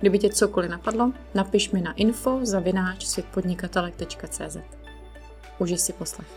[0.00, 4.56] Kdyby tě cokoliv napadlo, napiš mi na info zavináč světpodnikatelek.cz.
[5.58, 6.28] Užij si poslech.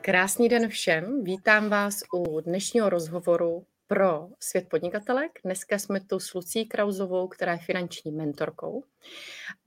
[0.00, 5.38] Krásný den všem, vítám vás u dnešního rozhovoru pro Svět podnikatelek.
[5.44, 8.84] Dneska jsme tu s Lucí Krauzovou, která je finanční mentorkou.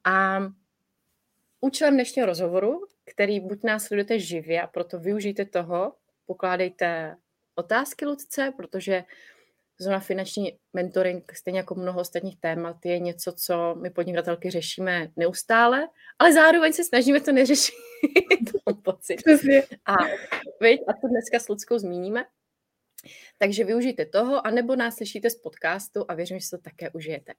[0.03, 0.39] A
[1.61, 5.93] účelem dnešního rozhovoru, který buď nás sledujete živě a proto využijte toho,
[6.25, 7.15] pokládejte
[7.55, 9.03] otázky Lucce, protože
[9.79, 15.87] Zóna finanční mentoring, stejně jako mnoho ostatních témat, je něco, co my podnikatelky řešíme neustále,
[16.19, 17.75] ale zároveň se snažíme to neřešit.
[18.83, 19.21] pocit.
[19.85, 19.95] A,
[20.61, 22.25] viď, a to dneska s Ludskou zmíníme.
[23.37, 27.33] Takže využijte toho, anebo nás slyšíte z podcastu a věřím, že se to také užijete.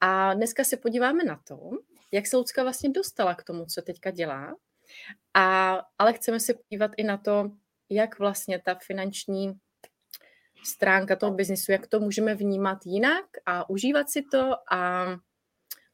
[0.00, 1.70] A dneska se podíváme na to,
[2.12, 4.56] jak se Lucka vlastně dostala k tomu, co teďka dělá.
[5.34, 7.50] A, ale chceme se podívat i na to,
[7.90, 9.52] jak vlastně ta finanční
[10.66, 15.06] stránka toho biznisu, jak to můžeme vnímat jinak a užívat si to a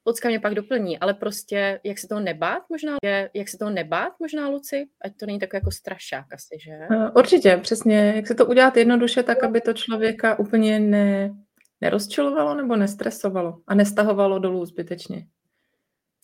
[0.07, 2.97] Lucka mě pak doplní, ale prostě jak se toho nebát možná,
[3.35, 6.71] jak se toho nebát možná, Luci, ať to není tak jako strašák asi, že?
[6.71, 11.35] Eh, určitě, přesně, jak se to udělat jednoduše, tak aby to člověka úplně ne,
[11.81, 15.27] nerozčilovalo nebo nestresovalo a nestahovalo dolů zbytečně.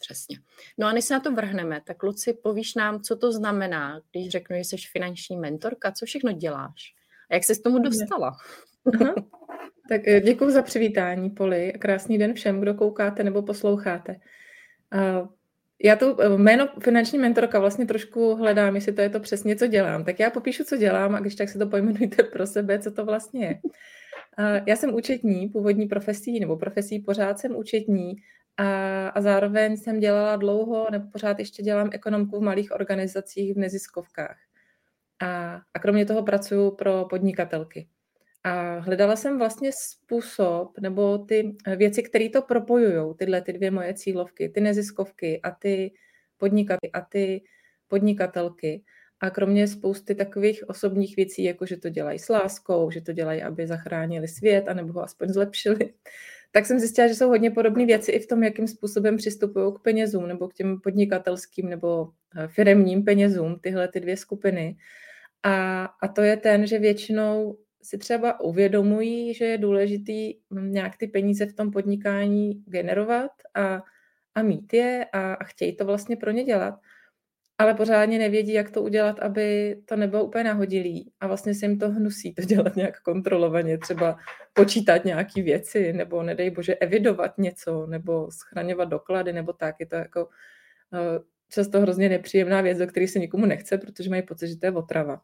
[0.00, 0.38] Přesně.
[0.78, 4.28] No a než se na to vrhneme, tak Luci, povíš nám, co to znamená, když
[4.28, 6.94] řeknu, že jsi finanční mentorka, co všechno děláš?
[7.30, 8.36] A jak jsi s tomu dostala?
[8.94, 9.14] Aha.
[9.88, 11.72] Tak eh, děkuji za přivítání, Poli.
[11.78, 14.16] Krásný den všem, kdo koukáte nebo posloucháte.
[15.84, 19.66] Já tu eh, jméno finanční mentorka vlastně trošku hledám, jestli to je to přesně, co
[19.66, 20.04] dělám.
[20.04, 23.04] Tak já popíšu, co dělám a když tak si to pojmenujte pro sebe, co to
[23.04, 23.60] vlastně je.
[24.66, 28.16] Já jsem účetní, původní profesí, nebo profesí pořád jsem účetní
[28.56, 33.58] a, a zároveň jsem dělala dlouho, nebo pořád ještě dělám ekonomku v malých organizacích v
[33.58, 34.36] neziskovkách.
[35.20, 37.88] A, a kromě toho pracuji pro podnikatelky.
[38.44, 43.94] A hledala jsem vlastně způsob nebo ty věci, které to propojují, tyhle ty dvě moje
[43.94, 45.92] cílovky, ty neziskovky a ty
[46.38, 47.42] podnikatelky a ty
[47.88, 48.82] podnikatelky.
[49.20, 53.42] A kromě spousty takových osobních věcí, jako že to dělají s láskou, že to dělají,
[53.42, 55.78] aby zachránili svět, anebo ho aspoň zlepšili,
[56.50, 59.78] tak jsem zjistila, že jsou hodně podobné věci i v tom, jakým způsobem přistupují k
[59.78, 64.76] penězům nebo k těm podnikatelským nebo eh, firemním penězům, tyhle ty dvě skupiny.
[65.42, 71.06] A, a to je ten, že většinou si třeba uvědomují, že je důležitý nějak ty
[71.06, 73.82] peníze v tom podnikání generovat a,
[74.34, 76.74] a mít je a, a chtějí to vlastně pro ně dělat,
[77.58, 81.78] ale pořádně nevědí, jak to udělat, aby to nebylo úplně nahodilý a vlastně se jim
[81.78, 84.18] to hnusí to dělat nějak kontrolovaně, třeba
[84.52, 89.74] počítat nějaké věci, nebo nedej bože evidovat něco, nebo schraňovat doklady, nebo tak.
[89.80, 90.28] Je to jako
[90.94, 94.66] eh, často hrozně nepříjemná věc, do které se nikomu nechce, protože mají pocit, že to
[94.66, 95.22] je otrava.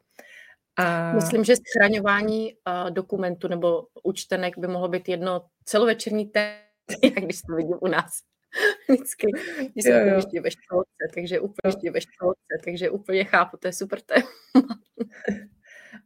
[0.77, 1.13] A...
[1.13, 6.59] Myslím, že schraňování uh, dokumentu nebo účtenek by mohlo být jedno celovečerní téma,
[7.19, 8.11] když to vidím u nás.
[8.89, 9.27] Vždycky,
[9.73, 13.73] když jsem ještě ve školce, takže úplně ještě ve školce, takže úplně chápu, to je
[13.73, 14.27] super téma.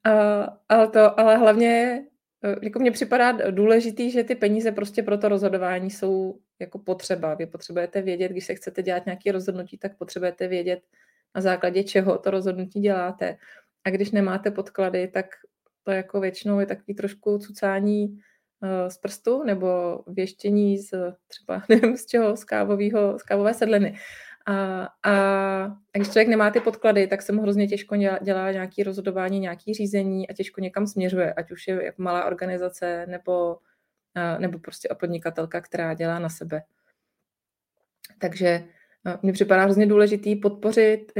[0.07, 2.03] uh, ale, to, ale hlavně
[2.43, 7.33] Eh, jako mně připadá důležitý, že ty peníze prostě pro to rozhodování jsou jako potřeba.
[7.33, 10.79] Vy potřebujete vědět, když se chcete dělat nějaké rozhodnutí, tak potřebujete vědět,
[11.35, 13.37] na základě čeho to rozhodnutí děláte.
[13.83, 15.25] A když nemáte podklady, tak
[15.83, 20.93] to jako většinou je takový trošku cucání uh, z prstu nebo věštění z
[21.27, 23.97] třeba, nevím z čeho, z, kávovýho, z kávové sedliny.
[24.45, 25.13] A, a,
[25.63, 29.39] a když člověk nemá ty podklady, tak se mu hrozně těžko dělá, dělá nějaké rozhodování,
[29.39, 33.57] nějaké řízení a těžko někam směřuje, ať už je jako malá organizace nebo,
[34.39, 36.63] nebo prostě podnikatelka, která dělá na sebe.
[38.19, 38.63] Takže
[39.21, 41.11] mně připadá hrozně důležitý podpořit,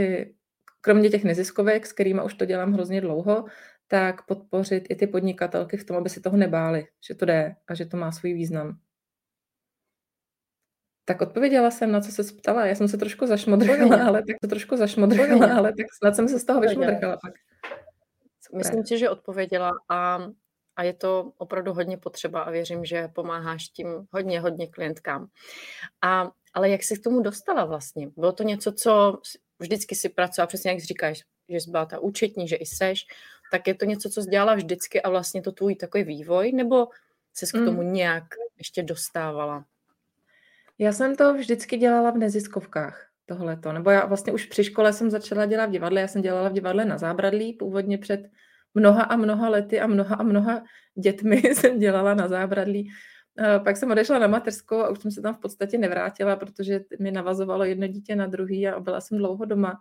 [0.81, 3.45] kromě těch neziskovek, s kterými už to dělám hrozně dlouho,
[3.87, 7.73] tak podpořit i ty podnikatelky v tom, aby si toho nebáli, že to jde a
[7.73, 8.79] že to má svůj význam.
[11.05, 12.65] Tak odpověděla jsem, na co se ptala.
[12.65, 16.39] Já jsem se trošku zašmodrchala, ale tak to trošku zašmodrchala, ale tak snad jsem se
[16.39, 17.33] z toho vyšmodrchala pak.
[18.41, 18.57] Super.
[18.57, 20.19] Myslím si, že odpověděla a,
[20.79, 25.27] a je to opravdu hodně potřeba a věřím, že pomáháš tím hodně, hodně klientkám.
[26.01, 28.09] A, ale jak jsi k tomu dostala vlastně?
[28.17, 29.19] Bylo to něco, co
[29.59, 33.07] vždycky si pracovala, přesně jak říkáš, že jsi byla ta účetní, že i seš,
[33.51, 36.87] tak je to něco, co jsi dělala vždycky a vlastně to tvůj takový vývoj, nebo
[37.33, 37.93] se k tomu mm.
[37.93, 38.23] nějak
[38.57, 39.65] ještě dostávala?
[40.77, 43.73] Já jsem to vždycky dělala v neziskovkách, tohleto.
[43.73, 46.01] Nebo já vlastně už při škole jsem začala dělat v divadle.
[46.01, 48.29] Já jsem dělala v divadle na Zábradlí, původně před
[48.79, 50.63] mnoha a mnoha lety a mnoha a mnoha
[50.95, 52.91] dětmi jsem dělala na Zábradlí.
[53.63, 57.11] Pak jsem odešla na mateřskou a už jsem se tam v podstatě nevrátila, protože mi
[57.11, 59.79] navazovalo jedno dítě na druhý a byla jsem dlouho doma.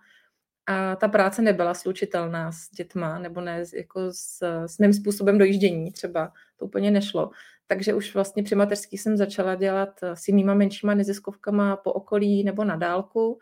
[0.67, 5.93] A ta práce nebyla slučitelná s dětma, nebo ne jako s, s mým způsobem dojíždění
[5.93, 6.33] třeba.
[6.57, 7.31] To úplně nešlo.
[7.67, 12.65] Takže už vlastně při mateřský jsem začala dělat s jinýma menšíma neziskovkama po okolí nebo
[12.65, 13.39] na dálku.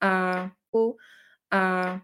[0.00, 0.50] A,
[1.50, 2.00] a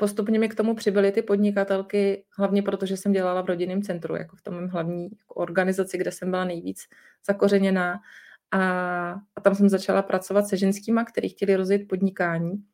[0.00, 4.36] postupně mi k tomu přibyly ty podnikatelky, hlavně protože jsem dělala v rodinném centru, jako
[4.36, 6.82] v tom mém hlavní jako organizaci, kde jsem byla nejvíc
[7.26, 8.00] zakořeněná.
[8.50, 8.60] A,
[9.36, 12.64] a tam jsem začala pracovat se ženskýma, kteří chtěli rozjet podnikání.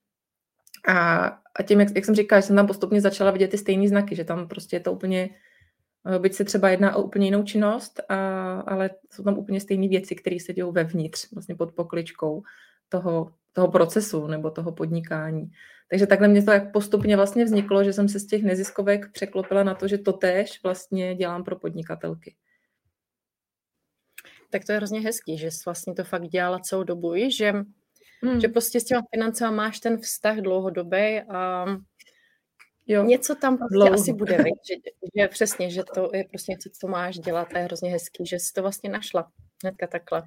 [0.88, 1.26] A,
[1.56, 4.16] a tím, jak, jak jsem říkala, že jsem tam postupně začala vidět ty stejné znaky,
[4.16, 5.30] že tam prostě je to úplně,
[6.06, 8.14] eh, byť se třeba jedná o úplně jinou činnost, a,
[8.60, 12.42] ale jsou tam úplně stejné věci, které se dějou vevnitř, vlastně pod pokličkou
[12.88, 15.50] toho, toho procesu nebo toho podnikání.
[15.90, 19.64] Takže takhle mě to jak postupně vlastně vzniklo, že jsem se z těch neziskovek překlopila
[19.64, 22.36] na to, že to též vlastně dělám pro podnikatelky.
[24.50, 27.52] Tak to je hrozně hezký, že jsi vlastně to fakt dělala celou dobu, že,
[28.22, 28.40] hmm.
[28.40, 31.66] že prostě s těma financema máš ten vztah dlouhodobý a
[32.88, 33.04] Jo.
[33.04, 33.92] Něco tam prostě Dlouho.
[33.92, 34.74] asi bude, že,
[35.16, 38.38] že přesně, že to je prostě něco, co máš dělat a je hrozně hezký, že
[38.38, 39.30] jsi to vlastně našla
[39.62, 40.22] hnedka takhle.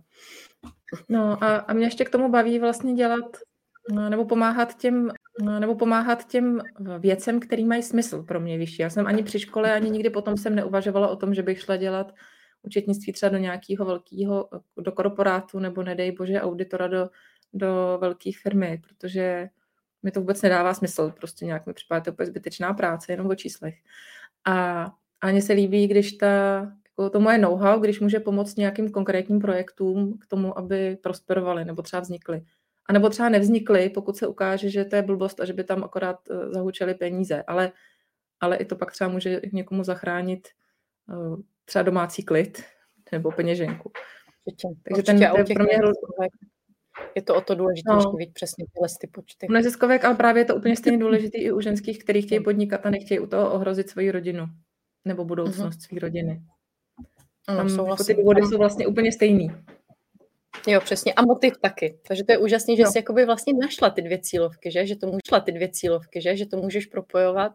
[1.09, 3.37] No a, a mě ještě k tomu baví vlastně dělat
[3.91, 6.61] nebo pomáhat těm, no, nebo pomáhat těm
[6.99, 8.81] věcem, který mají smysl pro mě vyšší.
[8.81, 11.75] Já jsem ani při škole, ani nikdy potom jsem neuvažovala o tom, že bych šla
[11.75, 12.13] dělat
[12.63, 17.09] účetnictví třeba do nějakého velkého, do korporátu nebo nedej bože auditora do,
[17.53, 19.49] do velké firmy, protože
[20.03, 21.13] mi to vůbec nedává smysl.
[21.17, 23.75] Prostě nějak mi připadá to zbytečná práce, jenom o číslech.
[24.45, 24.85] A
[25.21, 26.27] ani se líbí, když ta,
[26.85, 31.81] jako to moje know-how, když může pomoct nějakým konkrétním projektům k tomu, aby prosperovaly nebo
[31.81, 32.41] třeba vznikly.
[32.89, 35.83] A nebo třeba nevznikly, pokud se ukáže, že to je blbost a že by tam
[35.83, 37.43] akorát eh, zahučely peníze.
[37.47, 37.71] Ale,
[38.39, 40.47] ale i to pak třeba může někomu zachránit
[41.07, 42.63] uh, třeba domácí klid
[43.11, 43.91] nebo peněženku.
[44.45, 44.73] Určitě.
[44.83, 45.27] Takže Určitě.
[45.35, 45.77] ten, ten pro mě
[47.15, 48.11] je to o to důležitější, no.
[48.11, 49.47] vidět přesně tyhle ty počty.
[49.47, 52.85] U neziskovek, ale právě je to úplně stejně důležité i u ženských, kteří chtějí podnikat
[52.85, 54.45] a nechtějí u toho ohrozit svoji rodinu
[55.05, 55.87] nebo budoucnost uh-huh.
[55.87, 56.41] své rodiny.
[57.45, 59.51] Tam no, jako ty důvody jsou vlastně úplně stejný.
[60.67, 61.13] Jo, přesně.
[61.13, 61.99] A motiv taky.
[62.07, 62.91] Takže to je úžasné, že no.
[62.91, 64.85] jsi jakoby vlastně našla ty dvě cílovky, že?
[64.85, 66.37] Že to můžeš ty dvě cílovky, že?
[66.37, 67.51] Že to můžeš propojovat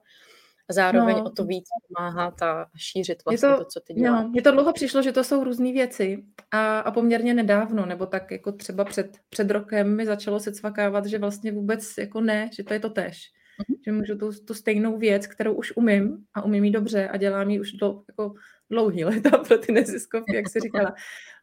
[0.69, 1.25] a zároveň no.
[1.25, 4.25] o to víc pomáhat a šířit vlastně to, to, co ty děláš.
[4.25, 8.07] No, mně to dlouho přišlo, že to jsou různé věci a, a poměrně nedávno, nebo
[8.07, 12.51] tak jako třeba před, před rokem mi začalo se cvakávat, že vlastně vůbec jako ne,
[12.53, 13.31] že to je to tež.
[13.61, 13.77] Mm-hmm.
[13.85, 17.51] Že můžu tu, tu stejnou věc, kterou už umím a umím ji dobře a dělám
[17.51, 18.35] ji už do, jako
[18.71, 20.95] dlouhý leta pro ty neziskovky, jak jsi říkala,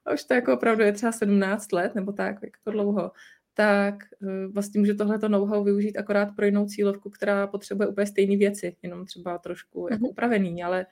[0.05, 3.11] a už to jako opravdu je třeba 17 let nebo tak, jako dlouho,
[3.53, 8.37] tak eh, vlastně může tohleto know-how využít akorát pro jinou cílovku, která potřebuje úplně stejné
[8.37, 10.09] věci, jenom třeba trošku jako mhm.
[10.09, 10.85] upravený, ale,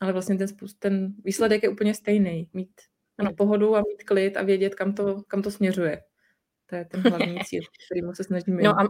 [0.00, 2.48] ale vlastně ten, spust, ten výsledek je úplně stejný.
[2.52, 2.70] Mít,
[3.22, 6.02] mít pohodu a mít klid a vědět, kam to, kam to směřuje.
[6.66, 8.88] To je ten hlavní cíl, který se snažíme no a,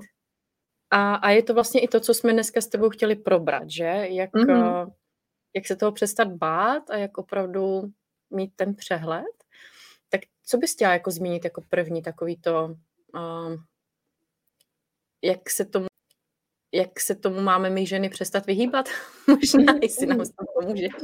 [0.90, 4.06] a, a je to vlastně i to, co jsme dneska s tebou chtěli probrat, že?
[4.10, 4.92] Jak, mm-hmm.
[5.56, 7.82] jak se toho přestat bát a jak opravdu
[8.30, 9.41] mít ten přehled.
[10.44, 12.76] Co bys chtěla jako zmínit jako první takový to,
[13.14, 13.54] uh,
[15.22, 15.86] jak se tomu
[16.74, 18.88] jak se tomu máme my ženy přestat vyhýbat?
[19.26, 20.86] možná, jestli nám to pomůže.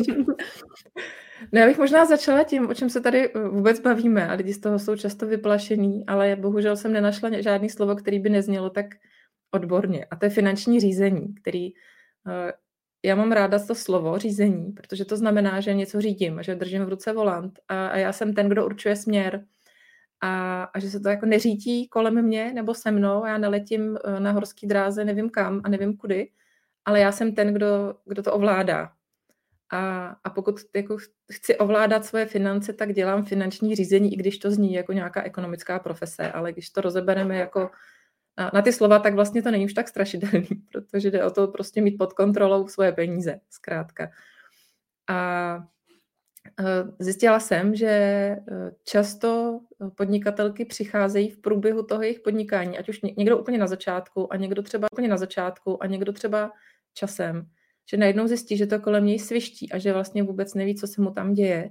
[1.52, 4.54] No já bych možná začala tím, o čem se tady eh, vůbec bavíme a lidi
[4.54, 8.86] z toho jsou často vyplašení, ale bohužel jsem nenašla žádný slovo, který by neznělo tak
[9.50, 10.04] odborně.
[10.04, 12.52] A to je finanční řízení, který eh,
[13.08, 16.88] já mám ráda to slovo řízení, protože to znamená, že něco řídím, že držím v
[16.88, 19.44] ruce volant a, a já jsem ten, kdo určuje směr
[20.20, 24.20] a, a že se to jako neřítí kolem mě nebo se mnou, já neletím eh,
[24.20, 26.30] na horský dráze, nevím kam a nevím kudy,
[26.84, 28.92] ale já jsem ten, kdo, kdo to ovládá.
[29.72, 30.96] A, a pokud jako
[31.32, 35.78] chci ovládat svoje finance, tak dělám finanční řízení, i když to zní jako nějaká ekonomická
[35.78, 37.70] profese, ale když to rozebereme jako
[38.54, 41.80] na, ty slova, tak vlastně to není už tak strašidelný, protože jde o to prostě
[41.80, 44.11] mít pod kontrolou svoje peníze, zkrátka.
[45.09, 45.59] A
[46.99, 48.40] Zjistila jsem, že e,
[48.85, 49.61] často
[49.95, 54.62] podnikatelky přicházejí v průběhu toho jejich podnikání, ať už někdo úplně na začátku a někdo
[54.62, 56.52] třeba úplně na začátku a někdo třeba
[56.95, 57.47] časem,
[57.90, 61.02] že najednou zjistí, že to kolem něj sviští a že vlastně vůbec neví, co se
[61.02, 61.71] mu tam děje.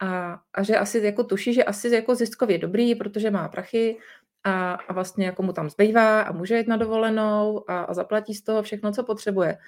[0.00, 3.98] A, a že asi jako tuší, že asi jako ziskově dobrý, protože má prachy
[4.44, 8.34] a, a vlastně jako mu tam zbývá a může jít na dovolenou a, a zaplatí
[8.34, 9.58] z toho všechno, co potřebuje.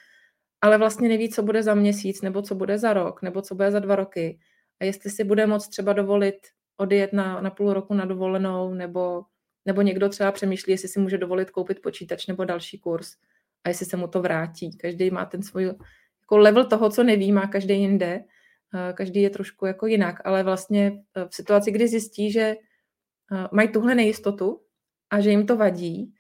[0.61, 3.71] Ale vlastně neví, co bude za měsíc, nebo co bude za rok, nebo co bude
[3.71, 4.39] za dva roky.
[4.81, 6.37] A jestli si bude moct třeba dovolit
[6.77, 9.23] odjet na, na půl roku na dovolenou, nebo,
[9.65, 13.13] nebo někdo třeba přemýšlí, jestli si může dovolit koupit počítač nebo další kurz
[13.65, 14.77] a jestli se mu to vrátí.
[14.77, 18.25] Každý má ten svůj jako level toho, co neví, má každý jinde.
[18.95, 22.57] Každý je trošku jako jinak, ale vlastně v situaci, kdy zjistí, že
[23.53, 24.61] mají tuhle nejistotu
[25.17, 26.15] a že jim to vadí,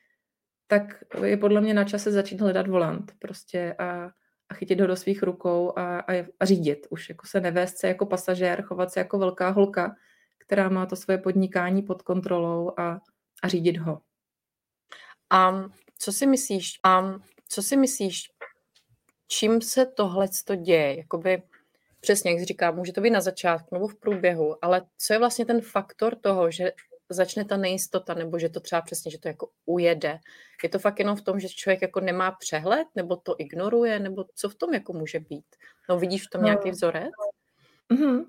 [0.66, 4.10] tak je podle mě na čase začít hledat volant prostě a,
[4.48, 6.86] a chytit ho do svých rukou a, a, a řídit.
[6.90, 9.96] Už jako se nevést se jako pasažér, chovat se jako velká holka,
[10.38, 13.00] která má to svoje podnikání pod kontrolou a,
[13.42, 14.00] a řídit ho.
[15.30, 15.64] A
[15.98, 18.30] co si myslíš, a co si myslíš,
[19.28, 20.96] čím se tohle děje?
[20.98, 21.42] Jakoby,
[22.00, 25.18] přesně, jak jsi říká, může to být na začátku nebo v průběhu, ale co je
[25.18, 26.72] vlastně ten faktor toho, že
[27.08, 30.18] začne ta nejistota, nebo že to třeba přesně, že to jako ujede.
[30.62, 34.24] Je to fakt jenom v tom, že člověk jako nemá přehled, nebo to ignoruje, nebo
[34.34, 35.46] co v tom jako může být?
[35.88, 36.72] No vidíš v tom nějaký no.
[36.72, 37.10] vzorec?
[37.92, 38.24] Mm-hmm.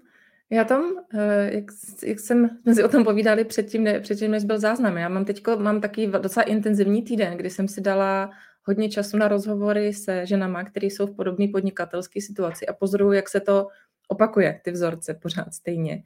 [0.50, 1.66] Já tam, eh, jak,
[2.04, 5.26] jak jsem, jsme si o tom povídali předtím, ne, předtím, než byl záznam, já mám
[5.26, 8.32] teď mám taky docela intenzivní týden, kdy jsem si dala
[8.64, 13.30] hodně času na rozhovory se ženama, které jsou v podobné podnikatelské situaci a pozoruju, jak
[13.30, 13.68] se to
[14.08, 16.04] opakuje, ty vzorce pořád stejně.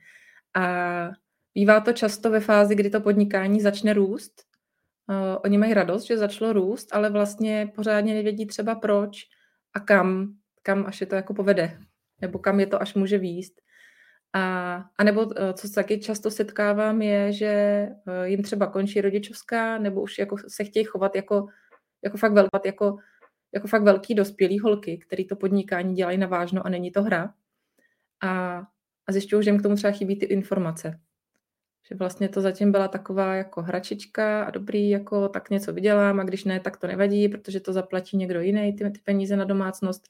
[0.54, 1.10] A
[1.54, 4.44] Bývá to často ve fázi, kdy to podnikání začne růst.
[5.10, 9.18] Uh, oni mají radost, že začalo růst, ale vlastně pořádně nevědí třeba proč
[9.74, 11.80] a kam, kam až je to jako povede,
[12.22, 13.62] nebo kam je to až může výst.
[14.34, 19.02] A, a nebo uh, co se taky často setkávám, je, že uh, jim třeba končí
[19.02, 21.48] rodičovská, nebo už jako se chtějí chovat jako,
[22.04, 22.98] jako fakt velký, jako,
[23.54, 27.34] jako fakt velký dospělý holky, který to podnikání dělají na vážno a není to hra.
[28.24, 28.58] A,
[29.08, 31.00] a zjišťují, že jim k tomu třeba chybí ty informace
[31.90, 36.24] že vlastně to zatím byla taková jako hračička a dobrý, jako tak něco vydělám a
[36.24, 40.04] když ne, tak to nevadí, protože to zaplatí někdo jiný, ty, ty peníze na domácnost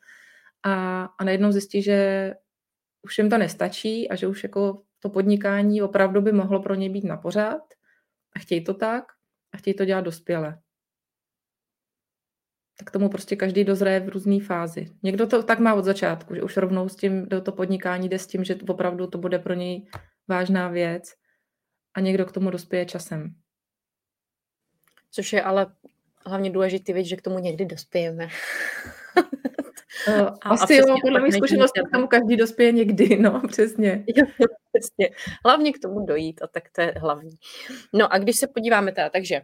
[0.63, 2.33] a, a najednou zjistí, že
[3.01, 6.89] už jim to nestačí a že už jako to podnikání opravdu by mohlo pro ně
[6.89, 7.61] být na pořád
[8.35, 9.03] a chtějí to tak
[9.53, 10.59] a chtějí to dělat dospěle.
[12.79, 14.87] Tak tomu prostě každý dozraje v různé fázi.
[15.03, 18.19] Někdo to tak má od začátku, že už rovnou s tím do to podnikání jde
[18.19, 19.87] s tím, že opravdu to bude pro něj
[20.27, 21.20] vážná věc
[21.93, 23.35] a někdo k tomu dospěje časem.
[25.11, 25.75] Což je ale
[26.25, 28.27] hlavně důležitý věc, že k tomu někdy dospějeme.
[30.07, 34.05] Uh, asi jo, podle mých zkušeností k tomu každý dospěje někdy, no, přesně.
[34.73, 35.09] přesně.
[35.45, 37.35] Hlavně k tomu dojít a tak to je hlavní.
[37.93, 39.41] No a když se podíváme teda, takže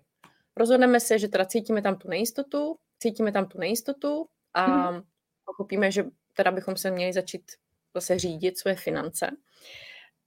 [0.55, 5.01] rozhodneme se, že teda cítíme tam tu nejistotu, cítíme tam tu nejistotu a hmm.
[5.45, 7.51] pochopíme, že teda bychom se měli začít
[7.93, 9.31] zase řídit své finance.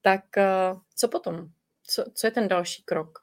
[0.02, 1.48] Tak uh, co potom?
[1.90, 3.18] Co, co je ten další krok?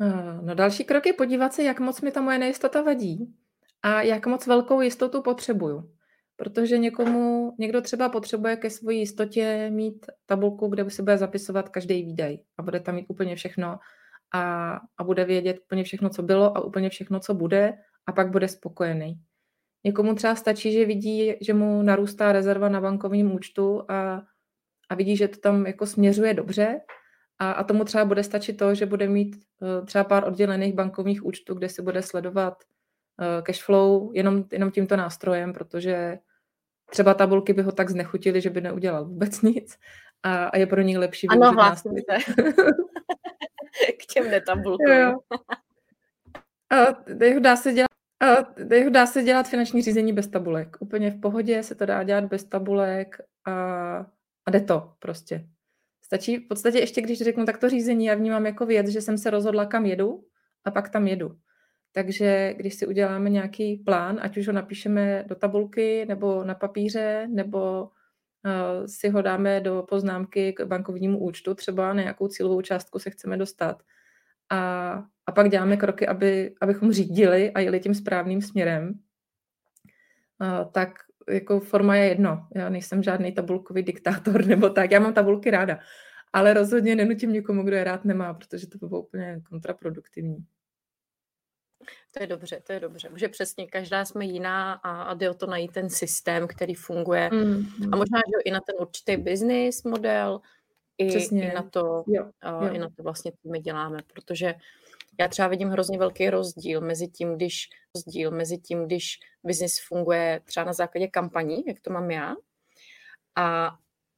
[0.00, 3.34] Eh, no další krok je podívat se, jak moc mi ta moje nejistota vadí
[3.82, 5.90] a jak moc velkou jistotu potřebuju.
[6.36, 11.68] Protože někomu, někdo třeba potřebuje ke své jistotě mít tabulku, kde by se bude zapisovat
[11.68, 13.78] každý výdaj a bude tam mít úplně všechno
[14.32, 18.30] a, a bude vědět úplně všechno, co bylo a úplně všechno, co bude a pak
[18.30, 19.20] bude spokojený.
[19.84, 24.22] Někomu třeba stačí, že vidí, že mu narůstá rezerva na bankovním účtu a
[24.90, 26.80] a vidí, že to tam jako směřuje dobře
[27.38, 31.24] a, a tomu třeba bude stačit to, že bude mít uh, třeba pár oddělených bankovních
[31.24, 32.54] účtů, kde si bude sledovat
[33.20, 36.18] uh, cash flow jenom, jenom tímto nástrojem, protože
[36.90, 39.78] třeba tabulky by ho tak znechutily, že by neudělal vůbec nic
[40.22, 42.32] a, a je pro něj lepší ano, hlásím se.
[44.02, 45.18] K těm netabulkám.
[47.40, 50.76] dá se dělat a dá se dělat finanční řízení bez tabulek.
[50.80, 53.16] Úplně v pohodě se to dá dělat bez tabulek
[53.46, 54.06] a
[54.50, 55.46] jde to prostě.
[56.02, 59.30] Stačí v podstatě ještě, když řeknu takto řízení, já vnímám jako věc, že jsem se
[59.30, 60.24] rozhodla, kam jedu
[60.64, 61.36] a pak tam jedu.
[61.92, 67.28] Takže když si uděláme nějaký plán, ať už ho napíšeme do tabulky nebo na papíře,
[67.30, 72.98] nebo uh, si ho dáme do poznámky k bankovnímu účtu, třeba na nějakou cílovou částku
[72.98, 73.82] se chceme dostat.
[74.50, 74.92] A,
[75.26, 78.94] a pak děláme kroky, aby, abychom řídili a jeli tím správným směrem,
[80.40, 80.90] uh, tak
[81.28, 82.46] jako forma je jedno.
[82.54, 84.90] Já nejsem žádný tabulkový diktátor nebo tak.
[84.90, 85.78] Já mám tabulky ráda.
[86.32, 90.46] Ale rozhodně nenutím někomu, kdo je rád nemá, protože to by bylo úplně kontraproduktivní.
[92.14, 93.08] To je dobře, to je dobře.
[93.16, 97.30] Že přesně každá jsme jiná a, a jde o to najít ten systém, který funguje.
[97.32, 100.40] Mm, A možná, že i na ten určitý business model,
[100.98, 102.72] i, i na to, jo, jo.
[102.72, 104.54] i na to vlastně, co my děláme, protože
[105.20, 110.40] já třeba vidím hrozně velký rozdíl mezi tím, když rozdíl mezi tím, když biznis funguje
[110.44, 112.34] třeba na základě kampaní, jak to mám já,
[113.36, 113.70] a,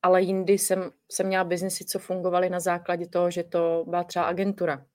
[0.03, 4.25] ale jindy jsem, jsem měla biznesy, co fungovaly na základě toho, že to byla třeba
[4.25, 4.87] agentura.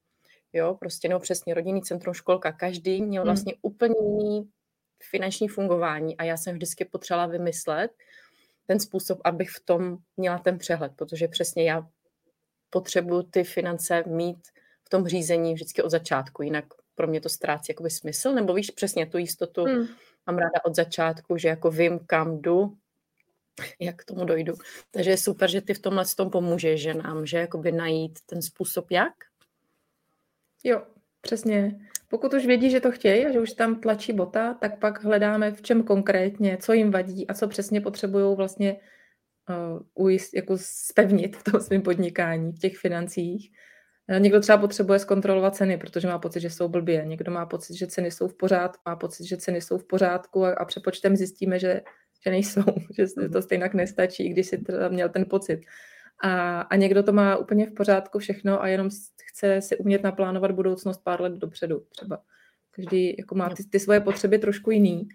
[0.54, 2.52] Jo, prostě no přesně rodinný centrum, školka.
[2.52, 3.28] Každý měl hmm.
[3.28, 3.60] vlastně hmm.
[3.62, 4.50] úplně jiný
[5.04, 7.92] finanční fungování a já jsem vždycky potřebovala vymyslet
[8.68, 11.88] ten způsob, abych v tom měla ten přehled, protože přesně já
[12.70, 14.48] potřebuji ty finance mít
[14.88, 16.66] v tom řízení vždycky od začátku, jinak
[16.96, 19.88] pro mě to ztrácí jakoby smysl, nebo víš přesně tu jistotu, hmm.
[20.28, 22.78] mám ráda od začátku, že jako vím, kam jdu,
[23.80, 24.54] jak k tomu dojdu.
[24.92, 28.92] Takže je super, že ty v tomhle tom pomůžeš ženám, že jakoby najít ten způsob
[28.92, 29.14] jak.
[30.64, 30.84] Jo,
[31.22, 31.80] přesně.
[32.10, 35.52] Pokud už vědí, že to chtějí a že už tam tlačí bota, tak pak hledáme
[35.52, 38.78] v čem konkrétně, co jim vadí a co přesně potřebují vlastně
[39.50, 43.52] uh, ujist, jako spevnit v tom svém podnikání, v těch financích.
[44.10, 47.06] Uh, někdo třeba potřebuje zkontrolovat ceny, protože má pocit, že jsou blbě.
[47.06, 50.46] Někdo má pocit, že ceny jsou v pořádku, má pocit, že ceny jsou v pořádku
[50.46, 51.82] a, a přepočtem zjistíme, že,
[52.24, 52.64] že nejsou,
[52.98, 53.42] že to mhm.
[53.42, 55.62] stejně nestačí, i když si teda měl ten pocit.
[56.24, 58.90] A, a někdo to má úplně v pořádku všechno a jenom
[59.32, 62.22] chce si umět naplánovat budoucnost pár let dopředu třeba.
[62.72, 65.08] Každý jako má ty, ty svoje potřeby trošku jiný.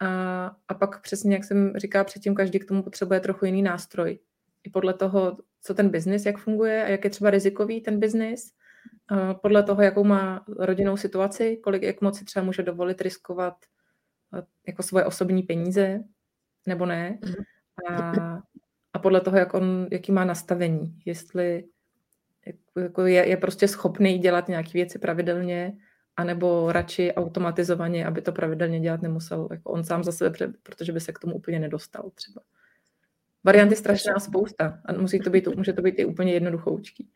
[0.00, 4.18] A, a pak přesně, jak jsem říkala předtím, každý k tomu potřebuje trochu jiný nástroj.
[4.64, 8.52] I podle toho, co ten biznis, jak funguje a jak je třeba rizikový ten biznis,
[9.42, 13.54] podle toho, jakou má rodinnou situaci, kolik, jak moc si třeba může dovolit riskovat
[14.66, 16.00] jako svoje osobní peníze,
[16.66, 17.18] nebo ne.
[17.24, 17.34] Mhm.
[17.88, 18.12] A,
[18.92, 20.98] a podle toho, jak on, jaký má nastavení.
[21.04, 21.64] Jestli
[22.76, 25.76] jako je, je prostě schopný dělat nějaké věci pravidelně,
[26.16, 31.00] anebo radši automatizovaně, aby to pravidelně dělat nemusel jako on sám za sebe, protože by
[31.00, 32.40] se k tomu úplně nedostal třeba.
[33.44, 37.10] Varianty strašná spousta a musí to být, může to být i úplně jednoduchoučký.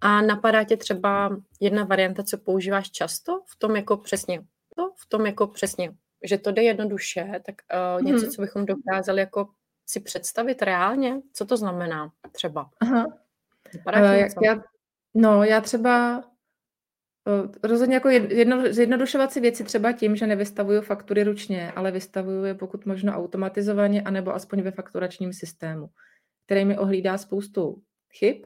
[0.00, 4.40] A napadá tě třeba jedna varianta, co používáš často v tom jako přesně,
[4.76, 7.54] to, v tom jako přesně, že to jde jednoduše, tak
[7.96, 8.30] uh, něco, hmm.
[8.30, 9.48] co bychom dokázali jako
[9.86, 12.70] si představit reálně, co to znamená třeba.
[12.80, 13.06] Aha.
[13.86, 14.62] uh, jak já,
[15.14, 16.24] no, já třeba
[17.62, 22.54] rozhodně jako jedno, zjednodušovat si věci třeba tím, že nevystavuju faktury ručně, ale vystavuju je
[22.54, 25.88] pokud možno automatizovaně, anebo aspoň ve fakturačním systému,
[26.46, 28.36] který mi ohlídá spoustu chyb,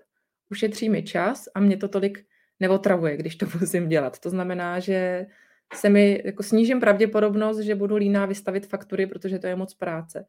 [0.51, 2.27] ušetří mi čas a mě to tolik
[2.61, 4.19] neotravuje, když to musím dělat.
[4.19, 5.27] To znamená, že
[5.75, 10.27] se mi jako snížím pravděpodobnost, že budu líná vystavit faktury, protože to je moc práce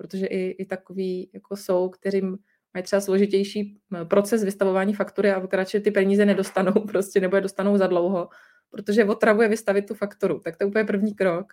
[0.00, 2.22] protože i, i takový jako jsou, kteří
[2.74, 7.76] mají třeba složitější proces vystavování faktury a radši ty peníze nedostanou prostě, nebo je dostanou
[7.76, 8.28] za dlouho,
[8.70, 10.40] protože otravuje vystavit tu fakturu.
[10.40, 11.52] Tak to je úplně první krok.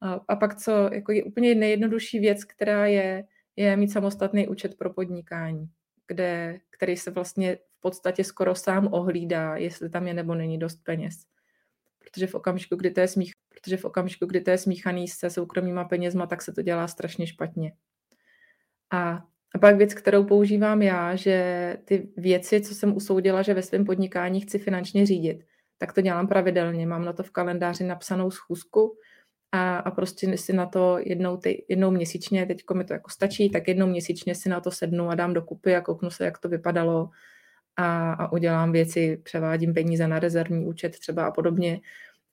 [0.00, 3.24] A, a pak co, jako je úplně nejjednodušší věc, která je,
[3.56, 5.68] je mít samostatný účet pro podnikání,
[6.06, 10.76] kde, který se vlastně v podstatě skoro sám ohlídá, jestli tam je nebo není dost
[10.84, 11.14] peněz.
[11.98, 15.30] Protože v okamžiku, kdy to je smích, protože v okamžiku, kdy to je smíchaný se
[15.30, 17.72] soukromýma penězma, tak se to dělá strašně špatně.
[18.90, 23.62] A, a pak věc, kterou používám já, že ty věci, co jsem usoudila, že ve
[23.62, 25.44] svém podnikání chci finančně řídit,
[25.78, 26.86] tak to dělám pravidelně.
[26.86, 28.98] Mám na to v kalendáři napsanou schůzku
[29.52, 33.50] a, a prostě si na to jednou, ty, jednou měsíčně, teď mi to jako stačí,
[33.50, 36.48] tak jednou měsíčně si na to sednu a dám dokupy a kouknu se, jak to
[36.48, 37.10] vypadalo
[37.76, 41.80] a, a udělám věci, převádím peníze na rezervní účet třeba a podobně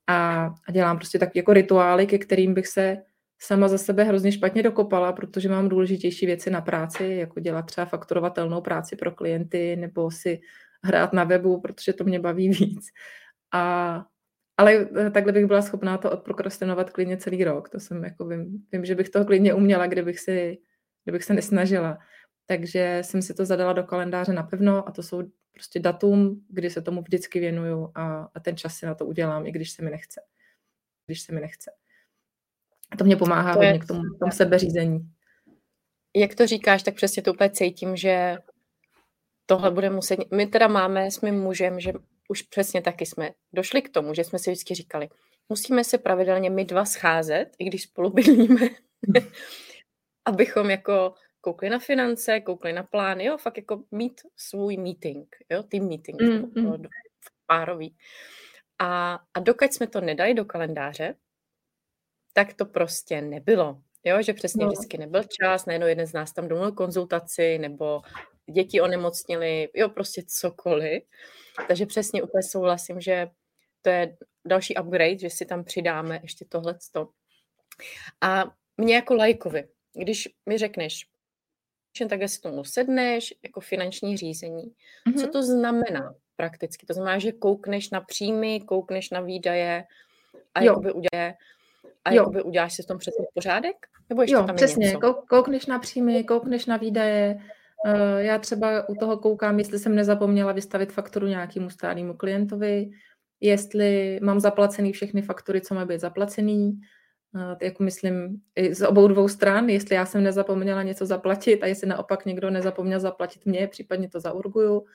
[0.08, 2.98] a, a dělám prostě tak jako rituály, ke kterým bych se
[3.40, 7.86] sama za sebe hrozně špatně dokopala, protože mám důležitější věci na práci, jako dělat třeba
[7.86, 10.42] fakturovatelnou práci pro klienty nebo si
[10.84, 12.86] hrát na webu, protože to mě baví víc.
[13.54, 14.06] A,
[14.58, 17.70] ale eh, takhle bych byla schopná to odprokrastinovat klidně celý rok.
[17.70, 20.58] To jsem jako vím, vím, že bych to klidně uměla, kdybych, si,
[21.04, 21.98] kdybych se nesnažila.
[22.46, 25.24] Takže jsem si to zadala do kalendáře napevno a to jsou
[25.54, 29.46] prostě datum, kdy se tomu vždycky věnuju a, a ten čas si na to udělám,
[29.46, 30.22] i když se mi nechce.
[31.06, 31.72] Když se mi nechce.
[32.92, 35.00] A to mě pomáhá to hodně k tomu, tomu sebeřízení.
[36.16, 38.38] Jak to říkáš, tak přesně to úplně cítím, že
[39.46, 40.20] tohle bude muset...
[40.32, 41.94] My teda máme s mým mužem, že
[42.30, 45.10] už přesně taky jsme došli k tomu, že jsme si vždycky říkali,
[45.50, 48.70] musíme se pravidelně my dva scházet, i když spolu bydlíme,
[50.26, 55.64] abychom jako koukli na finance, koukli na plány, jo, fakt jako mít svůj meeting, jo,
[55.64, 56.84] team meeting, mm, mm.
[57.46, 57.96] párový.
[58.80, 61.16] A, a dokud jsme to nedali do kalendáře,
[62.38, 63.82] tak to prostě nebylo.
[64.04, 64.72] Jo, že přesně no.
[64.72, 68.02] vždycky nebyl čas, najednou jeden z nás tam domluvil konzultaci, nebo
[68.54, 71.04] děti onemocnili, jo, prostě cokoliv.
[71.68, 73.28] Takže přesně úplně souhlasím, že
[73.82, 77.10] to je další upgrade, že si tam přidáme ještě tohleto.
[78.22, 78.44] A
[78.78, 81.08] mě jako lajkovi, když mi řekneš,
[82.10, 84.64] takhle si tomu sedneš, jako finanční řízení.
[84.64, 85.14] Mm-hmm.
[85.14, 85.32] Co mhm.
[85.32, 86.86] to znamená prakticky?
[86.86, 89.84] To znamená, že koukneš na příjmy, koukneš na výdaje
[90.56, 90.66] a jo.
[90.66, 91.34] jakoby uděje,
[92.06, 92.22] a jo.
[92.22, 93.76] jakoby uděláš si v tom přesně pořádek?
[94.10, 94.88] Nebo ještě jo, tam přesně.
[94.88, 95.24] Něco?
[95.30, 97.40] Koukneš na příjmy, koukneš na výdaje.
[97.86, 102.90] Eh, já třeba u toho koukám, jestli jsem nezapomněla vystavit fakturu nějakému stálému klientovi,
[103.42, 106.80] jestli mám zaplacený všechny faktury, co mají být zaplacený,
[107.62, 112.26] jako myslím, z obou dvou stran, jestli já jsem nezapomněla něco zaplatit a jestli naopak
[112.26, 114.86] někdo nezapomněl zaplatit mě, případně to zaurguju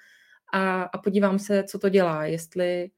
[0.52, 2.90] a, a podívám se, co to dělá, jestli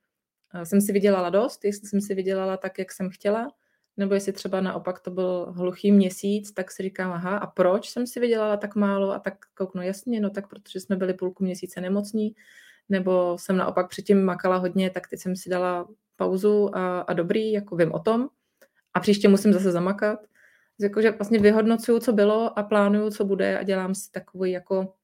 [0.64, 3.48] jsem si vydělala dost, jestli jsem si vydělala tak, jak jsem chtěla,
[3.96, 8.06] nebo jestli třeba naopak to byl hluchý měsíc, tak si říkám, aha, a proč jsem
[8.06, 11.80] si vydělala tak málo a tak kouknu, jasně, no tak protože jsme byli půlku měsíce
[11.80, 12.34] nemocní,
[12.88, 17.52] nebo jsem naopak předtím makala hodně, tak teď jsem si dala pauzu a, a dobrý,
[17.52, 18.28] jako vím o tom
[18.94, 20.18] a příště musím zase zamakat.
[20.80, 24.94] Jakože vlastně vyhodnocuju, co bylo a plánuju, co bude a dělám si takový jako,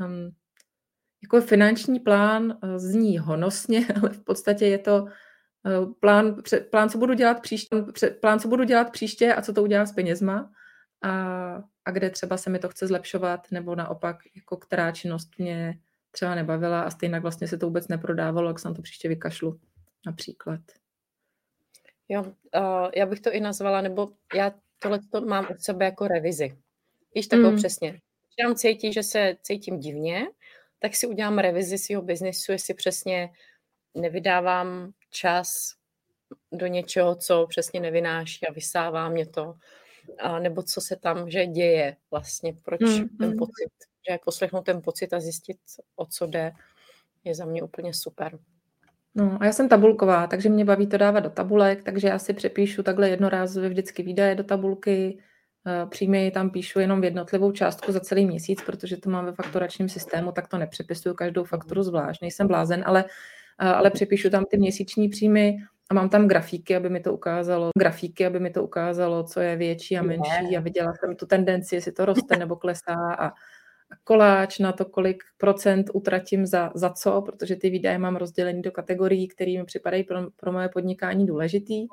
[0.00, 0.30] um,
[1.22, 5.06] jako finanční plán, uh, zní honosně, ale v podstatě je to
[6.00, 6.36] plán,
[6.70, 7.76] plán, co budu dělat příště,
[8.20, 10.50] plán, co budu dělat příště a co to udělá s penězma
[11.02, 11.12] a,
[11.84, 15.78] a kde třeba se mi to chce zlepšovat, nebo naopak, jako která činnost mě
[16.10, 19.60] třeba nebavila a stejně vlastně se to vůbec neprodávalo, jak se na to příště vykašlu
[20.06, 20.60] například.
[22.08, 26.08] Jo, uh, já bych to i nazvala, nebo já tohle to mám od sebe jako
[26.08, 26.58] revizi.
[27.14, 27.56] Víš, takovou mm.
[27.56, 27.90] přesně.
[27.90, 30.26] Když tam cítí, že se cítím divně,
[30.78, 33.30] tak si udělám revizi svého biznesu, jestli přesně
[33.94, 35.74] nevydávám čas
[36.52, 39.54] do něčeho, co přesně nevynáší a vysává mě to,
[40.18, 43.36] a nebo co se tam, že děje vlastně, proč mm, ten mm.
[43.36, 43.70] pocit,
[44.10, 45.56] že poslechnout ten pocit a zjistit,
[45.96, 46.52] o co jde,
[47.24, 48.38] je za mě úplně super.
[49.14, 52.32] No a já jsem tabulková, takže mě baví to dávat do tabulek, takže já si
[52.32, 55.18] přepíšu takhle jednorázově vždycky výdaje do tabulky,
[55.66, 59.32] eh, příjmy tam píšu jenom v jednotlivou částku za celý měsíc, protože to mám ve
[59.32, 63.04] fakturačním systému, tak to nepřepisuju každou fakturu zvlášť, nejsem blázen, ale,
[63.70, 65.56] ale přepíšu tam ty měsíční příjmy
[65.90, 69.56] a mám tam grafíky, aby mi to ukázalo, grafíky, aby mi to ukázalo, co je
[69.56, 73.32] větší a menší a viděla jsem tu tendenci, jestli to roste nebo klesá a,
[74.04, 78.72] koláč na to, kolik procent utratím za, za co, protože ty výdaje mám rozdělený do
[78.72, 81.86] kategorií, které mi připadají pro, pro moje podnikání důležitý.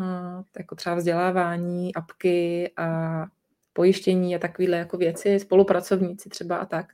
[0.00, 3.26] A, jako třeba vzdělávání, apky a
[3.72, 6.86] pojištění a takovéhle jako věci, spolupracovníci třeba a tak.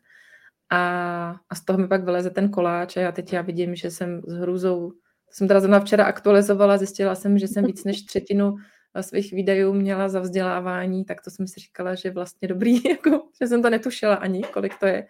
[0.70, 3.90] A, a z toho mi pak vyleze ten koláč a já teď já vidím, že
[3.90, 4.92] jsem s hrůzou,
[5.30, 8.56] jsem teda zrovna včera aktualizovala, zjistila jsem, že jsem víc než třetinu
[9.02, 13.48] svých výdajů měla za vzdělávání, tak to jsem si říkala, že vlastně dobrý, jako, že
[13.48, 15.06] jsem to netušila ani, kolik to je.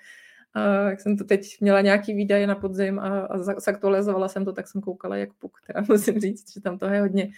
[0.55, 4.53] A jak jsem to teď měla nějaký výdaje na podzim a, a zaktualizovala jsem to,
[4.53, 7.29] tak jsem koukala jak puk, teda musím říct, že tam toho je hodně.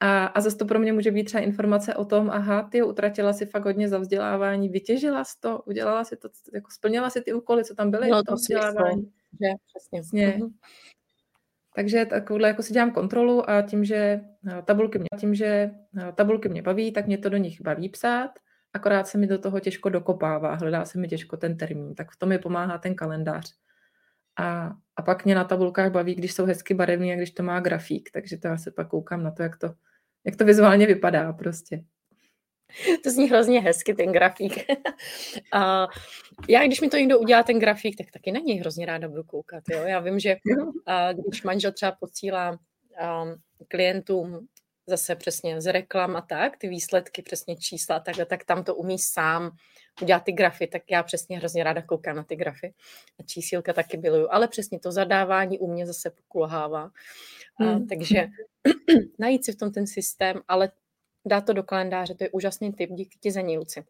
[0.00, 3.32] A, a zase to pro mě může být třeba informace o tom, aha, ty utratila
[3.32, 7.32] si fakt hodně za vzdělávání, vytěžila jsi to, udělala si to, jako splnila si ty
[7.32, 9.12] úkoly, co tam byly no, v tom vzdělávání.
[9.42, 10.00] Že, přesně.
[10.00, 10.28] přesně.
[10.38, 10.52] Mm-hmm.
[11.74, 14.20] Takže takovouhle jako si dělám kontrolu a tím, že
[14.64, 15.70] tabulky mě, tím, že
[16.14, 18.30] tabulky mě baví, tak mě to do nich baví psát,
[18.72, 22.16] akorát se mi do toho těžko dokopává, hledá se mi těžko ten termín, tak v
[22.16, 23.54] tom mi pomáhá ten kalendář.
[24.36, 27.60] A, a pak mě na tabulkách baví, když jsou hezky barevný a když to má
[27.60, 29.74] grafík, takže to já se pak koukám na to, jak to,
[30.24, 31.84] jak to vizuálně vypadá prostě.
[33.04, 34.52] To zní hrozně hezky, ten grafík.
[35.52, 35.86] a
[36.48, 39.24] já, když mi to někdo udělá, ten grafík, tak taky na něj hrozně ráda budu
[39.24, 39.62] koukat.
[39.70, 39.82] Jo?
[39.82, 40.36] Já vím, že
[40.86, 42.58] a, když manžel třeba posílá
[43.00, 43.24] a,
[43.68, 44.46] klientům
[44.86, 48.98] zase přesně z reklam a tak, ty výsledky, přesně čísla, tak, tak tam to umí
[48.98, 49.50] sám
[50.02, 52.74] udělat ty grafy, tak já přesně hrozně ráda koukám na ty grafy.
[53.20, 56.90] A čísílka taky byluju, ale přesně to zadávání u mě zase pokulhává.
[57.60, 57.86] A, hmm.
[57.86, 58.26] Takže
[59.18, 60.70] najít si v tom ten systém, ale
[61.26, 63.84] dát to do kalendáře, to je úžasný tip, díky ti za něj, Luci.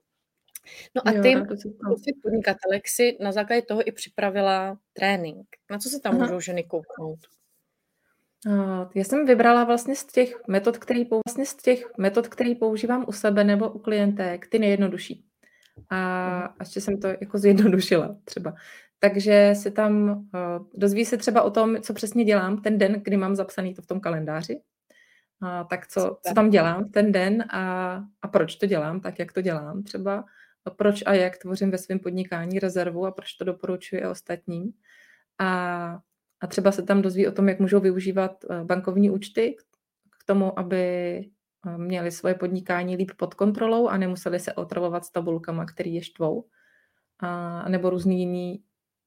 [0.94, 1.35] No a ty,
[2.04, 5.46] ty podnikatelek si na základě toho i připravila trénink.
[5.70, 6.24] Na co se tam Aha.
[6.24, 7.18] můžou ženy kouknout?
[8.94, 13.12] Já jsem vybrala vlastně z těch metod, který, vlastně z těch metod, který používám u
[13.12, 15.24] sebe nebo u klientek, ty nejjednodušší.
[15.90, 18.54] A, a ještě jsem to jako zjednodušila třeba.
[18.98, 23.16] Takže se tam uh, dozví se třeba o tom, co přesně dělám ten den, kdy
[23.16, 24.61] mám zapsaný to v tom kalendáři
[25.42, 29.33] a tak co, co tam dělám ten den a, a proč to dělám, tak jak
[29.33, 30.24] to dělám třeba,
[30.64, 34.72] a proč a jak tvořím ve svém podnikání rezervu a proč to doporučuji i ostatním.
[35.38, 35.98] A,
[36.44, 39.57] a třeba se tam dozví o tom, jak můžou využívat eh, bankovní účty
[40.20, 40.78] k tomu, aby
[41.66, 46.02] eh, měli svoje podnikání líp pod kontrolou a nemuseli se otravovat s tabulkama, který je
[46.02, 46.44] štvou.
[47.20, 48.62] A, nebo různý jiný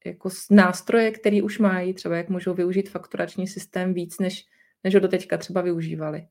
[0.05, 4.45] jako nástroje, které už mají, třeba jak můžou využít fakturační systém víc, než
[4.83, 6.27] než ho doteďka třeba využívali.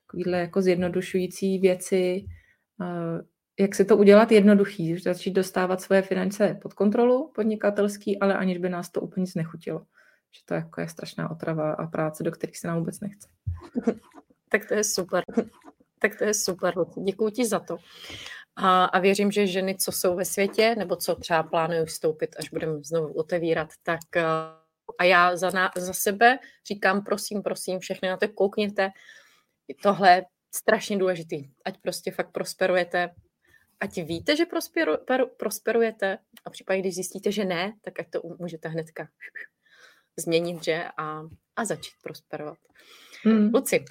[0.00, 2.24] Takovýhle jako zjednodušující věci,
[3.60, 8.68] jak si to udělat jednoduchý, začít dostávat svoje finance pod kontrolu podnikatelský, ale aniž by
[8.68, 9.86] nás to úplně znechutilo.
[10.32, 13.28] Že to jako je strašná otrava a práce, do kterých se nám vůbec nechce.
[14.48, 15.24] tak to je super.
[15.98, 16.74] Tak to je super.
[17.04, 17.76] Děkuji ti za to.
[18.56, 22.50] A, a věřím, že ženy, co jsou ve světě, nebo co třeba plánují vstoupit, až
[22.50, 24.16] budeme znovu otevírat, tak
[24.98, 28.90] a já za, na, za sebe říkám, prosím, prosím, všechny na to koukněte.
[29.82, 31.50] Tohle strašně důležitý.
[31.64, 33.10] Ať prostě fakt prosperujete,
[33.80, 34.92] ať víte, že prosperu,
[35.36, 39.08] prosperujete a případně, když zjistíte, že ne, tak ať to můžete hnedka
[40.20, 41.22] změnit, že a,
[41.56, 42.58] a začít prosperovat.
[43.24, 43.50] Hmm.
[43.54, 43.84] Luci,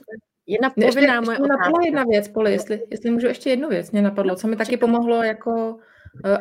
[0.48, 1.86] jedna povinná ještě, moje ještě otázka.
[1.86, 5.24] jedna věc, Poli, jestli, jestli můžu ještě jednu věc, mě napadlo, co mi taky pomohlo
[5.24, 5.80] jako uh,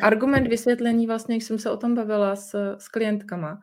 [0.01, 3.59] argument vysvětlení, vlastně, když jsem se o tom bavila s, s klientkama,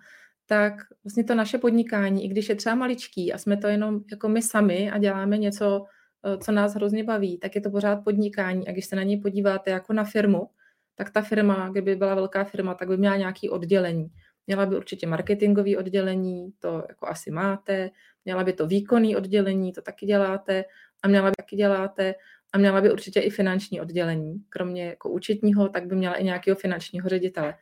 [0.46, 4.28] tak vlastně to naše podnikání, i když je třeba maličký a jsme to jenom jako
[4.28, 8.68] my sami a děláme něco, uh, co nás hrozně baví, tak je to pořád podnikání
[8.68, 10.50] a když se na něj podíváte jako na firmu,
[10.94, 14.08] tak ta firma, kdyby byla velká firma, tak by měla nějaké oddělení.
[14.48, 17.90] Měla by určitě marketingové oddělení, to jako asi máte,
[18.24, 20.64] měla by to výkonný oddělení, to taky děláte,
[21.02, 22.14] a měla by taky děláte,
[22.52, 24.42] a měla by určitě i finanční oddělení.
[24.48, 27.54] Kromě jako účetního, tak by měla i nějakého finančního ředitele.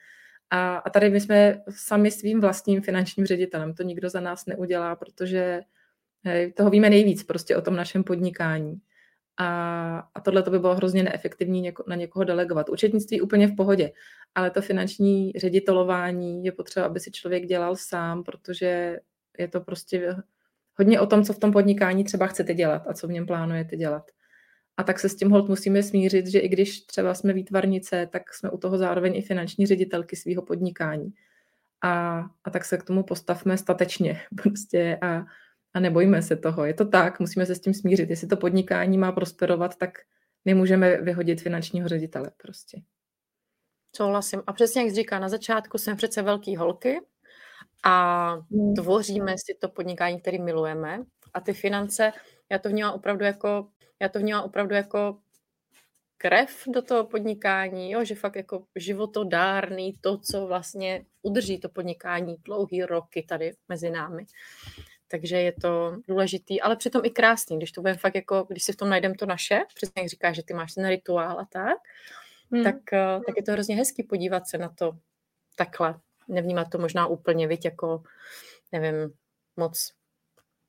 [0.51, 3.75] A, a tady my jsme sami svým vlastním finančním ředitelem.
[3.75, 5.61] To nikdo za nás neudělá, protože
[6.25, 8.81] hej, toho víme nejvíc prostě o tom našem podnikání.
[9.39, 12.69] A, a tohle to by bylo hrozně neefektivní něko, na někoho delegovat.
[12.69, 13.93] Učetnictví úplně v pohodě,
[14.35, 18.99] ale to finanční ředitelování je potřeba, aby si člověk dělal sám, protože
[19.39, 20.17] je to prostě
[20.75, 23.77] hodně o tom, co v tom podnikání třeba chcete dělat a co v něm plánujete
[23.77, 24.11] dělat.
[24.77, 28.35] A tak se s tím hold musíme smířit, že i když třeba jsme výtvarnice, tak
[28.35, 31.13] jsme u toho zároveň i finanční ředitelky svého podnikání.
[31.83, 35.25] A, a tak se k tomu postavme statečně prostě a,
[35.77, 36.65] a nebojíme se toho.
[36.65, 38.11] Je to tak, musíme se s tím smířit.
[38.11, 39.91] Jestli to podnikání má prosperovat, tak
[40.45, 42.81] nemůžeme vyhodit finančního ředitele prostě.
[43.97, 44.43] Souhlasím.
[44.47, 47.01] A přesně jak říká, na začátku jsme přece velký holky
[47.85, 48.75] a hmm.
[48.75, 50.99] tvoříme si to podnikání, který milujeme.
[51.35, 52.13] A ty finance,
[52.51, 53.69] já to vnímám opravdu jako,
[54.01, 55.19] já to vnímám opravdu jako
[56.19, 62.37] krev do toho podnikání, jo, že fakt jako životodárný to, co vlastně udrží to podnikání
[62.45, 64.27] dlouhý roky tady mezi námi.
[65.09, 68.73] Takže je to důležitý, ale přitom i krásný, když to bude fakt jako, když si
[68.73, 71.79] v tom najdeme to naše, přesně jak říkáš, že ty máš ten rituál a tak,
[72.53, 72.65] hmm.
[72.65, 74.93] tak, eh, tak je to hrozně hezký podívat se na to
[75.57, 76.01] takhle.
[76.29, 78.03] Nevnímat to možná úplně, viď, jako,
[78.73, 79.13] nevím,
[79.57, 79.93] moc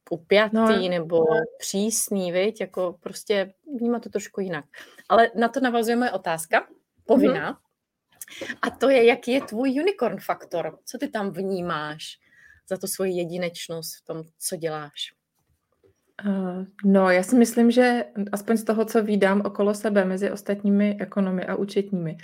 [0.10, 1.43] upjatý no, nebo no.
[1.60, 4.65] přísný, viď, jako prostě vnímat to trošku jinak.
[5.10, 6.67] Ale na to navazuje moje otázka,
[7.06, 7.54] povinná.
[7.54, 8.58] Mm-hmm.
[8.62, 10.80] A to je, jaký je tvůj unicorn faktor?
[10.86, 12.19] Co ty tam vnímáš?
[12.69, 15.17] Za tu svoji jedinečnost v tom, co děláš?
[16.25, 20.97] Uh, no, já si myslím, že aspoň z toho, co vídám okolo sebe mezi ostatními
[20.99, 22.17] ekonomy a účetními,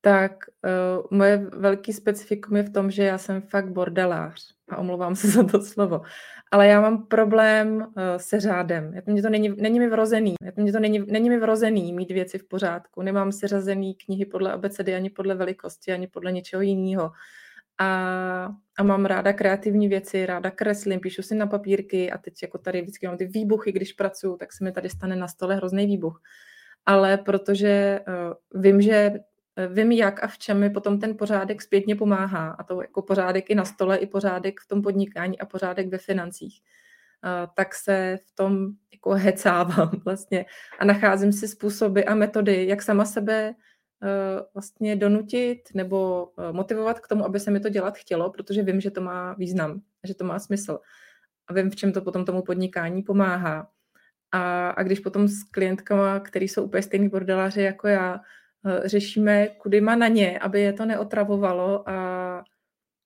[0.00, 0.32] tak
[0.64, 5.28] uh, moje velký specifikum je v tom, že já jsem fakt bordelář a omlouvám se
[5.30, 6.02] za to slovo,
[6.50, 8.94] ale já mám problém uh, se řádem.
[9.06, 10.34] Mě to není, není mi vrozený.
[10.56, 13.02] Mě to není, není mi vrozený mít věci v pořádku.
[13.02, 17.10] Nemám si řazený knihy podle abecedy, ani podle velikosti, ani podle něčeho jiného
[17.78, 22.58] a, a mám ráda kreativní věci, ráda kreslím, píšu si na papírky a teď jako
[22.58, 25.86] tady vždycky mám ty výbuchy, když pracuju, tak se mi tady stane na stole hrozný
[25.86, 26.20] výbuch.
[26.86, 31.62] Ale protože uh, vím, že uh, vím, jak a v čem mi potom ten pořádek
[31.62, 32.50] zpětně pomáhá.
[32.58, 35.98] A to jako pořádek i na stole, i pořádek v tom podnikání a pořádek ve
[35.98, 36.60] financích.
[37.24, 40.46] Uh, tak se v tom jako hecávám vlastně
[40.78, 43.54] a nacházím si způsoby a metody, jak sama sebe Eh,
[44.54, 48.80] vlastně donutit nebo eh, motivovat k tomu, aby se mi to dělat chtělo, protože vím,
[48.80, 50.78] že to má význam, že to má smysl.
[51.48, 53.70] A vím, v čem to potom tomu podnikání pomáhá.
[54.32, 58.20] A, a když potom s klientkama, který jsou úplně stejný bordeláři jako já,
[58.66, 61.92] eh, řešíme, kudy má na ně, aby je to neotravovalo a,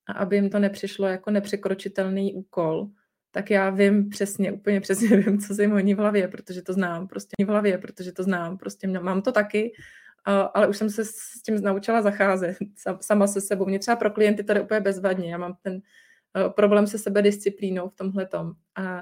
[0.06, 2.88] a aby jim to nepřišlo jako nepřekročitelný úkol,
[3.30, 6.72] tak já vím přesně, úplně přesně vím, co se jim honí v hlavě, protože to
[6.72, 9.72] znám, prostě v hlavě, protože to znám, prostě mám to taky
[10.30, 12.56] ale už jsem se s tím naučila zacházet
[13.00, 13.66] sama se sebou.
[13.66, 15.30] Mě třeba pro klienty to je úplně bezvadně.
[15.30, 18.52] Já mám ten uh, problém se sebedisciplínou v tomhle tom.
[18.74, 18.98] A,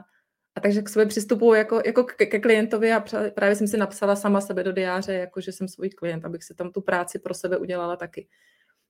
[0.55, 4.17] a takže k sobě přistupuji jako, jako ke, ke klientovi a právě jsem si napsala
[4.17, 7.35] sama sebe do diáře, jako že jsem svůj klient, abych si tam tu práci pro
[7.35, 8.29] sebe udělala taky.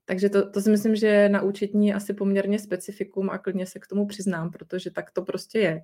[0.04, 3.86] Takže to, to si myslím, že na účetní asi poměrně specifikum a klidně se k
[3.86, 5.80] tomu přiznám, protože tak to prostě je.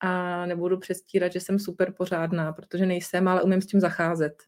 [0.00, 4.42] A nebudu přestírat, že jsem super pořádná, protože nejsem, ale umím s tím zacházet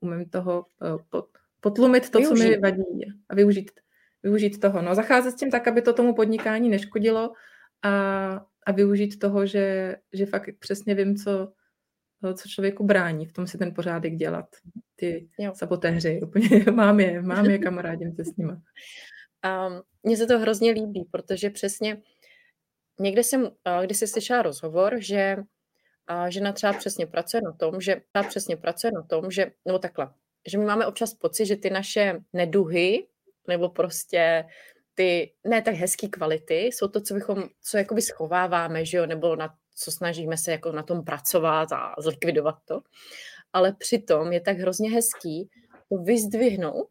[0.00, 1.20] umím toho eh,
[1.60, 2.42] potlumit to, využít.
[2.42, 2.82] co mi vadí
[3.28, 3.70] a využít,
[4.22, 4.82] využít toho.
[4.82, 7.32] No, zacházet s tím tak, aby to tomu podnikání neškodilo
[7.82, 7.90] a,
[8.66, 11.52] a využít toho, že, že fakt přesně vím, co,
[12.34, 14.46] co člověku brání v tom si ten pořádek dělat.
[14.96, 15.52] Ty jo.
[15.54, 18.52] sabotéři, úplně mám je, mám je, kamarádím se s nimi.
[18.52, 22.02] Um, mně se to hrozně líbí, protože přesně
[23.00, 23.50] někde jsem,
[23.84, 25.36] když jsi slyšela rozhovor, že
[26.08, 29.78] a žena třeba přesně pracuje na tom, že třeba přesně pracuje na tom, že, nebo
[29.78, 30.12] takhle,
[30.46, 33.06] že my máme občas pocit, že ty naše neduhy,
[33.48, 34.44] nebo prostě
[34.94, 39.36] ty ne tak hezké kvality, jsou to, co bychom, co jakoby schováváme, že jo, nebo
[39.36, 42.80] na co snažíme se jako na tom pracovat a zlikvidovat to.
[43.52, 45.50] Ale přitom je tak hrozně hezký
[45.88, 46.90] to vyzdvihnout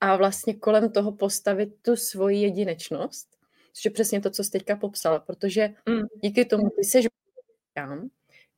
[0.00, 3.28] a vlastně kolem toho postavit tu svoji jedinečnost,
[3.72, 6.02] což je přesně to, co jsi teďka popsala, protože mm.
[6.22, 7.06] díky tomu ty seš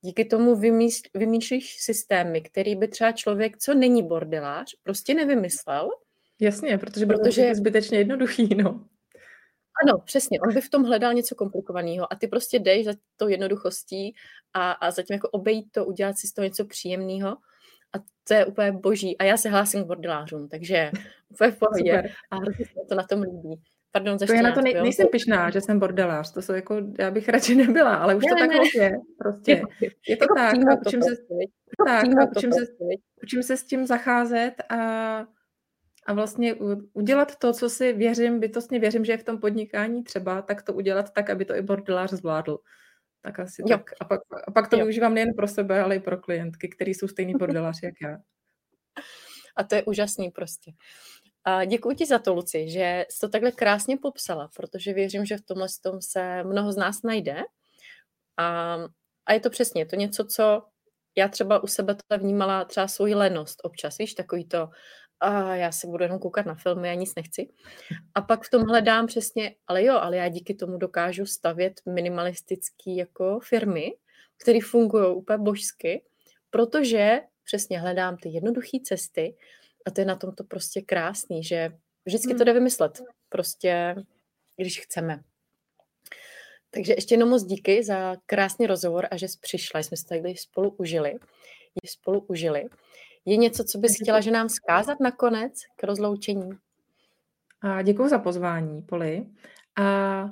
[0.01, 5.91] díky tomu vymýšl, vymýšlíš systémy, který by třeba člověk, co není bordelář, prostě nevymyslel.
[6.41, 8.85] Jasně, protože, protože je zbytečně jednoduchý, no.
[9.85, 10.41] Ano, přesně.
[10.41, 14.15] On by v tom hledal něco komplikovaného a ty prostě jdeš za tou jednoduchostí
[14.55, 17.37] a, a zatím jako obejít to, udělat si z toho něco příjemného
[17.93, 19.19] a to je úplně boží.
[19.19, 20.91] A já se hlásím k bordelářům, takže
[21.29, 22.11] úplně v pohodě Super.
[22.31, 23.63] a hrozně se to na tom líbí.
[23.93, 27.11] Pardon, to já na to nej, nejsem pišná, že jsem bordelář, to jsou jako, já
[27.11, 29.63] bych radši nebyla, ale už ne, to tak je, prostě.
[30.09, 31.17] Je to jako tak, a učím se,
[31.87, 32.67] tak, a učím, se,
[33.23, 34.77] učím se s tím zacházet a,
[36.07, 36.55] a vlastně
[36.93, 40.73] udělat to, co si věřím, bytostně věřím, že je v tom podnikání třeba, tak to
[40.73, 42.59] udělat tak, aby to i bordelář zvládl.
[43.23, 43.79] Tak asi jo.
[43.79, 43.91] tak.
[44.01, 44.85] A pak, a pak to jo.
[44.85, 48.19] využívám nejen pro sebe, ale i pro klientky, který jsou stejný bordeláři jak já.
[49.57, 50.71] A to je úžasný prostě.
[51.45, 55.37] A děkuji ti za to, Luci, že jsi to takhle krásně popsala, protože věřím, že
[55.37, 57.43] v tomhle tom se mnoho z nás najde.
[58.37, 58.77] A,
[59.27, 60.63] a je to přesně, je to něco, co
[61.17, 64.69] já třeba u sebe to vnímala třeba svoji lenost občas, víš, takový to,
[65.21, 67.49] a já se budu jenom koukat na filmy, já nic nechci.
[68.15, 72.91] A pak v tom hledám přesně, ale jo, ale já díky tomu dokážu stavět minimalistické
[72.91, 73.93] jako firmy,
[74.37, 76.05] které fungují úplně božsky,
[76.51, 79.37] protože přesně hledám ty jednoduché cesty,
[79.89, 81.73] a to je na tom to prostě krásný, že
[82.05, 82.45] vždycky to hmm.
[82.45, 83.03] jde vymyslet.
[83.29, 83.95] Prostě,
[84.57, 85.21] když chceme.
[86.71, 90.37] Takže ještě jenom moc díky za krásný rozhovor a že jsi přišla, jsme se tady
[90.37, 91.15] spolu užili.
[91.87, 92.65] Spolu užili.
[93.25, 96.51] Je něco, co bys chtěla, že nám zkázat nakonec k rozloučení?
[97.61, 99.27] A děkuji za pozvání, Poli.
[99.79, 100.31] A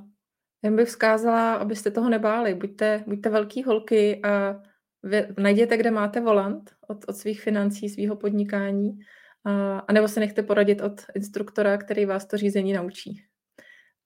[0.63, 2.55] jen bych vzkázala, abyste toho nebáli.
[2.55, 4.63] Buďte, buďte velký holky a
[5.03, 8.99] vy, najděte, kde máte volant od, od svých financí, svého podnikání
[9.47, 13.23] a, a nebo se nechte poradit od instruktora, který vás to řízení naučí.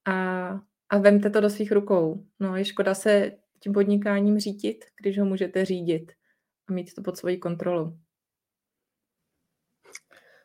[0.05, 0.49] A,
[0.89, 2.25] a vemte to do svých rukou.
[2.39, 6.11] No, je škoda se tím podnikáním řídit, když ho můžete řídit
[6.67, 7.97] a mít to pod svojí kontrolou.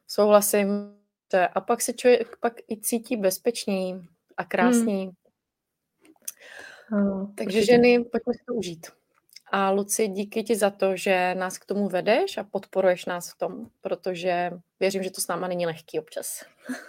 [0.06, 0.68] Souhlasím.
[1.52, 5.04] A pak se člověk pak i cítí bezpečný a krásný.
[5.04, 5.12] Hmm.
[7.04, 7.72] No, Takže určitě.
[7.72, 8.86] ženy, pojďme si to užít.
[9.52, 13.38] A Luci, díky ti za to, že nás k tomu vedeš a podporuješ nás v
[13.38, 16.44] tom, protože věřím, že to s náma není lehký občas.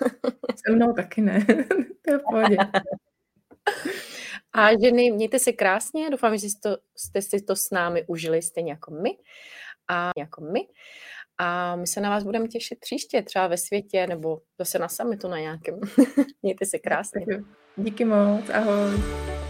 [0.65, 1.45] Se mnou taky ne.
[2.05, 2.57] to je v pohodě.
[4.53, 8.41] A ženy, mějte se krásně, doufám, že jste, to, jste si to s námi užili
[8.41, 9.17] stejně jako my.
[9.87, 10.67] A jako my.
[11.37, 15.27] A my se na vás budeme těšit příště, třeba ve světě, nebo zase na summitu
[15.27, 15.79] na nějakém.
[16.41, 17.25] mějte se krásně.
[17.77, 19.46] Díky moc, ahoj.